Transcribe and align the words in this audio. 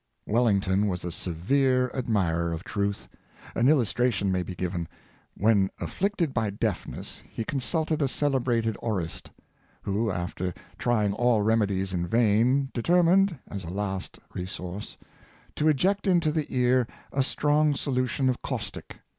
'"Wellington 0.25 0.87
was 0.87 1.05
a 1.05 1.11
severe 1.11 1.91
admirer 1.93 2.53
of 2.53 2.63
truth. 2.63 3.07
An 3.53 3.67
illus 3.69 3.93
tration 3.93 4.31
may 4.31 4.41
be 4.41 4.55
given. 4.55 4.87
When 5.37 5.69
afflicted 5.79 6.33
by 6.33 6.49
deafness, 6.49 7.21
he 7.29 7.43
consulted 7.43 8.01
a 8.01 8.07
celebrated 8.07 8.75
aurist, 8.81 9.29
who, 9.83 10.09
after 10.09 10.55
trying 10.79 11.13
all 11.13 11.43
remedies 11.43 11.93
in 11.93 12.07
vain, 12.07 12.71
determined, 12.73 13.37
as 13.47 13.63
a 13.63 13.69
last 13.69 14.17
resource, 14.33 14.97
to 15.55 15.67
eject 15.67 16.07
into 16.07 16.31
the 16.31 16.47
ear 16.51 16.87
a 17.11 17.21
strong 17.21 17.75
solution 17.75 18.27
of 18.27 18.41
caustic. 18.41 19.01